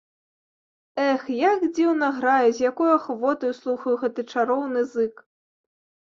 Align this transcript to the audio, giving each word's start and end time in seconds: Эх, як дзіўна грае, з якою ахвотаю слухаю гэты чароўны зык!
Эх, 1.01 1.25
як 1.51 1.59
дзіўна 1.75 2.07
грае, 2.15 2.47
з 2.59 2.63
якою 2.69 2.87
ахвотаю 2.99 3.51
слухаю 3.59 3.93
гэты 4.05 4.21
чароўны 4.31 4.81
зык! 4.95 5.15